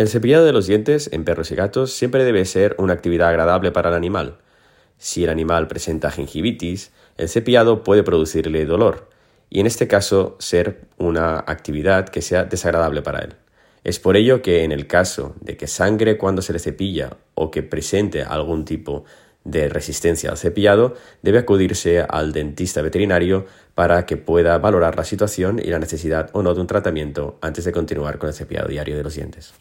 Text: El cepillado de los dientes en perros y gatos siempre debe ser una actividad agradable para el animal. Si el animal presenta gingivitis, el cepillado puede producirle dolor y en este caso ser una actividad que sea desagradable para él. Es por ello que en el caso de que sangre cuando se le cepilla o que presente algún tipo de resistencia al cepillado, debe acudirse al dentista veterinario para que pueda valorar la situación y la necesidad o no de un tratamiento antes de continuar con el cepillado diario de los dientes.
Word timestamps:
El 0.00 0.08
cepillado 0.08 0.46
de 0.46 0.54
los 0.54 0.66
dientes 0.66 1.10
en 1.12 1.24
perros 1.24 1.50
y 1.50 1.54
gatos 1.54 1.92
siempre 1.92 2.24
debe 2.24 2.46
ser 2.46 2.74
una 2.78 2.94
actividad 2.94 3.28
agradable 3.28 3.70
para 3.70 3.90
el 3.90 3.94
animal. 3.94 4.38
Si 4.96 5.24
el 5.24 5.28
animal 5.28 5.68
presenta 5.68 6.10
gingivitis, 6.10 6.90
el 7.18 7.28
cepillado 7.28 7.84
puede 7.84 8.02
producirle 8.02 8.64
dolor 8.64 9.10
y 9.50 9.60
en 9.60 9.66
este 9.66 9.88
caso 9.88 10.36
ser 10.38 10.86
una 10.96 11.40
actividad 11.40 12.08
que 12.08 12.22
sea 12.22 12.44
desagradable 12.44 13.02
para 13.02 13.18
él. 13.18 13.34
Es 13.84 13.98
por 13.98 14.16
ello 14.16 14.40
que 14.40 14.64
en 14.64 14.72
el 14.72 14.86
caso 14.86 15.34
de 15.42 15.58
que 15.58 15.66
sangre 15.66 16.16
cuando 16.16 16.40
se 16.40 16.54
le 16.54 16.60
cepilla 16.60 17.18
o 17.34 17.50
que 17.50 17.62
presente 17.62 18.22
algún 18.22 18.64
tipo 18.64 19.04
de 19.44 19.68
resistencia 19.68 20.30
al 20.30 20.38
cepillado, 20.38 20.94
debe 21.20 21.40
acudirse 21.40 22.00
al 22.00 22.32
dentista 22.32 22.80
veterinario 22.80 23.44
para 23.74 24.06
que 24.06 24.16
pueda 24.16 24.56
valorar 24.56 24.96
la 24.96 25.04
situación 25.04 25.60
y 25.62 25.68
la 25.68 25.78
necesidad 25.78 26.30
o 26.32 26.42
no 26.42 26.54
de 26.54 26.62
un 26.62 26.66
tratamiento 26.66 27.36
antes 27.42 27.66
de 27.66 27.72
continuar 27.72 28.16
con 28.16 28.30
el 28.30 28.34
cepillado 28.34 28.68
diario 28.68 28.96
de 28.96 29.02
los 29.02 29.14
dientes. 29.14 29.52